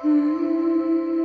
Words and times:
Hmm. 0.00 1.17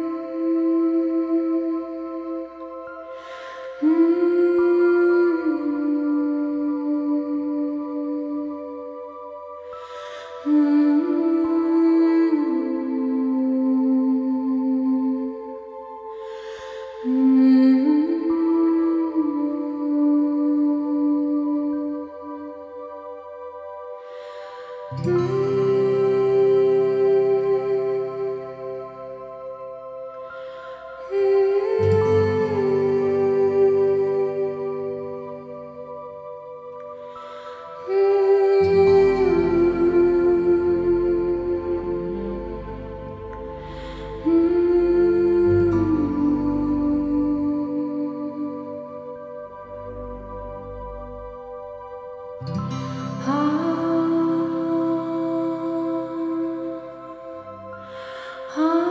Ah 58.55 58.82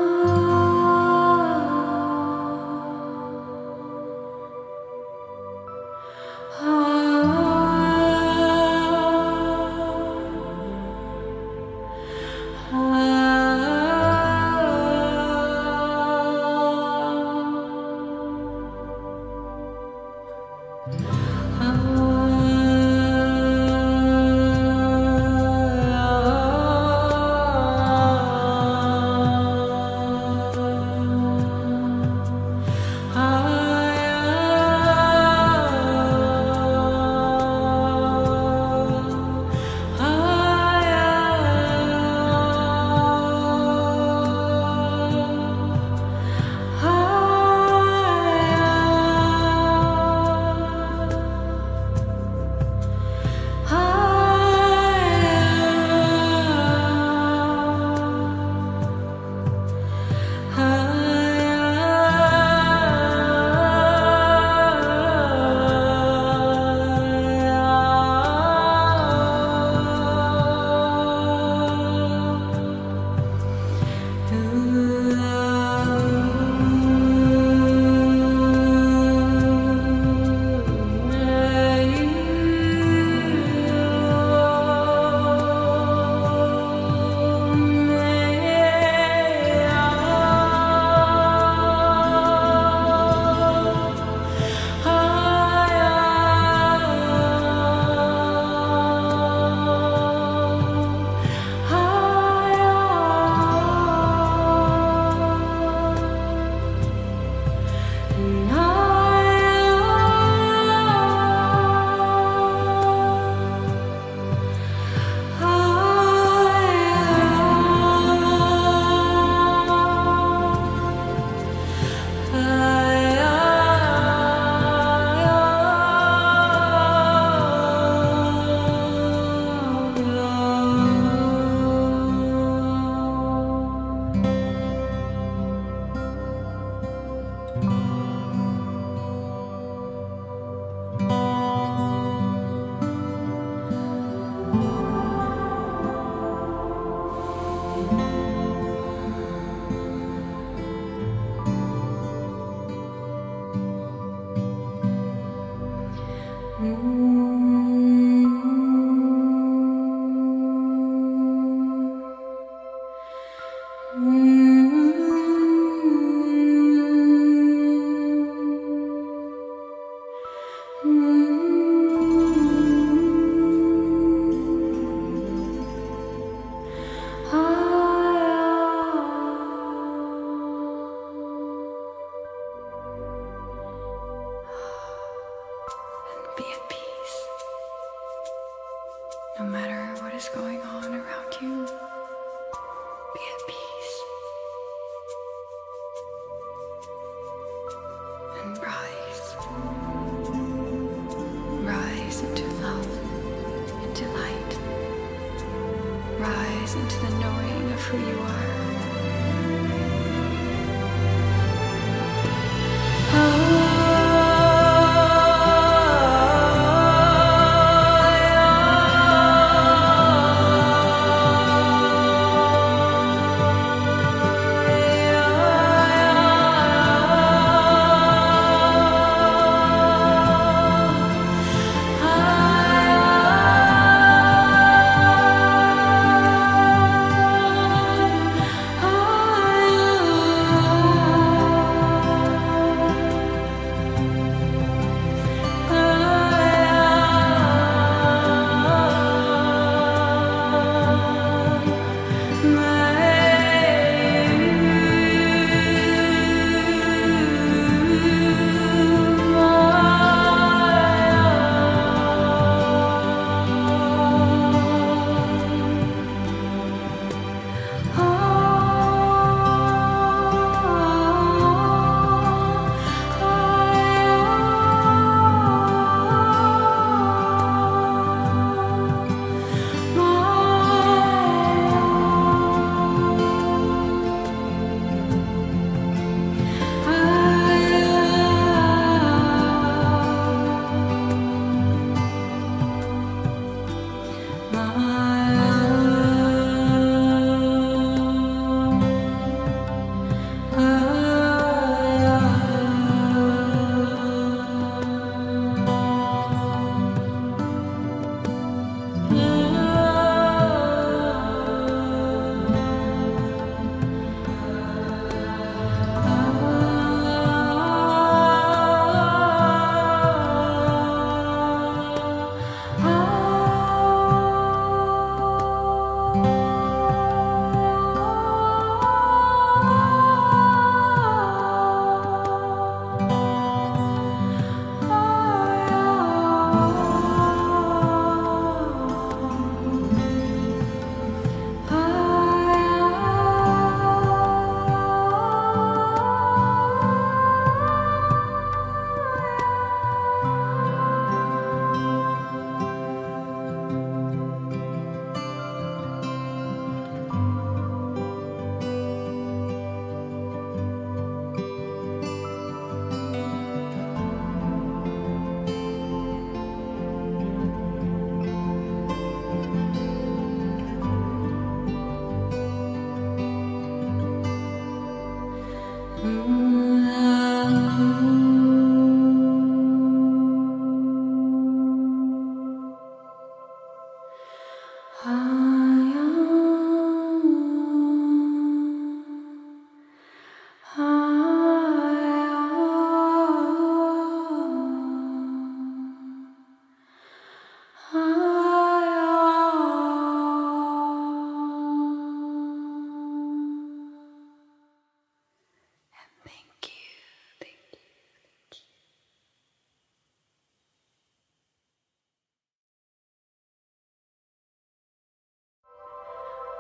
who 207.93 207.99
you 207.99 208.19
are. 208.23 208.52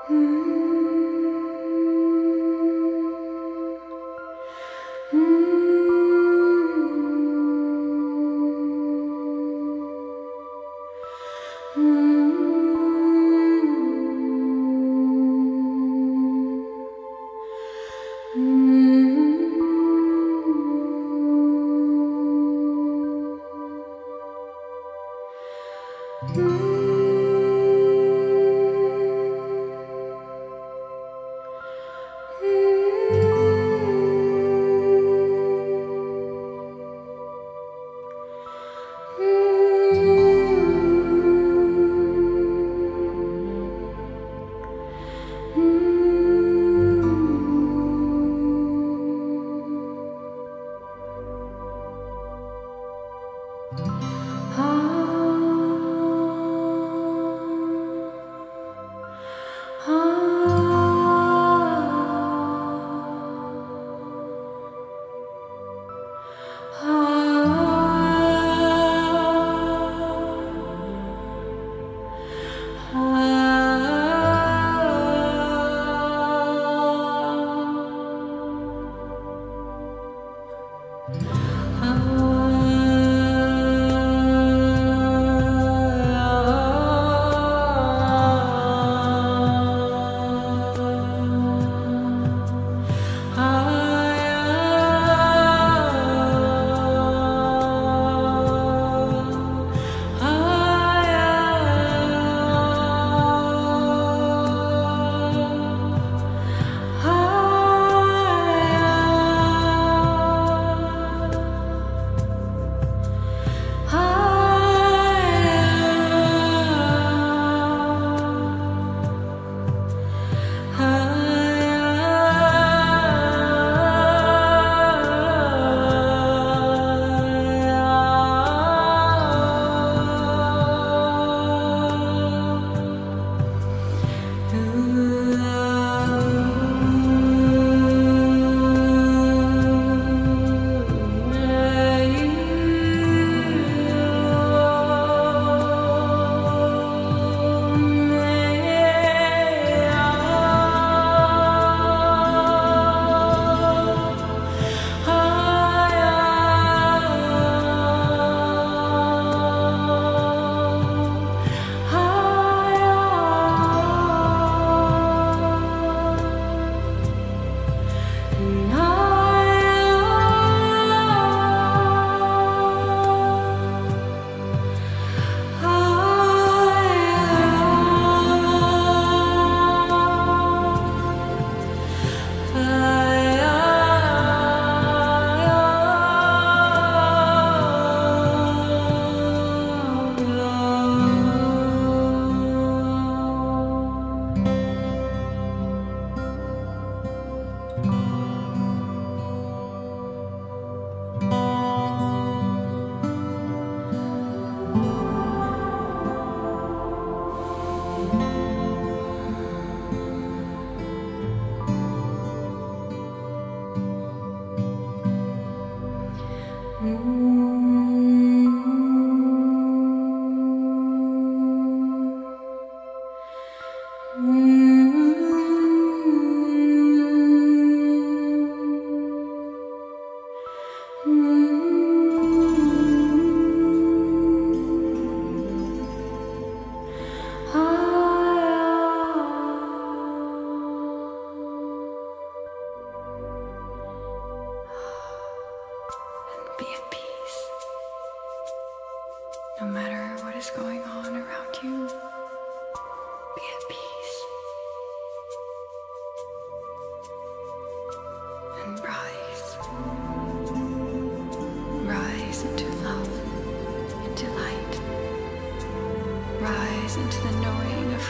Hmm. 0.08 0.71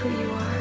Who 0.02 0.08
you 0.10 0.32
are. 0.32 0.51